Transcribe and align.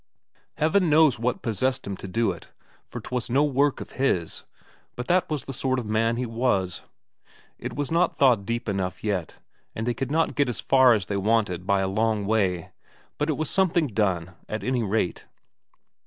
Heaven 0.57 0.89
knows 0.89 1.19
what 1.19 1.43
possessed 1.43 1.85
him 1.85 1.95
to 1.97 2.07
do 2.07 2.31
it, 2.31 2.49
for 2.87 2.99
'twas 2.99 3.29
no 3.29 3.43
work 3.43 3.79
of 3.81 3.91
his, 4.01 4.43
but 4.95 5.07
that 5.09 5.29
was 5.29 5.43
the 5.45 5.53
sort 5.53 5.77
of 5.77 5.85
man 5.85 6.15
he 6.15 6.25
was. 6.25 6.81
It 7.59 7.75
was 7.75 7.91
not 7.91 8.17
thawed 8.17 8.43
deep 8.43 8.67
enough 8.67 9.03
yet, 9.03 9.35
and 9.75 9.85
they 9.85 9.93
could 9.93 10.09
not 10.09 10.33
get 10.33 10.49
as 10.49 10.59
far 10.59 10.93
as 10.93 11.05
they 11.05 11.17
wanted 11.17 11.67
by 11.67 11.81
a 11.81 11.87
long 11.87 12.25
way, 12.25 12.71
but 13.19 13.29
it 13.29 13.37
was 13.37 13.47
something 13.51 13.85
done, 13.89 14.31
at 14.49 14.63
any 14.63 14.81
rate. 14.81 15.25